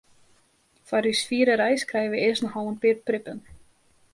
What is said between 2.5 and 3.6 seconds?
al in pear prippen.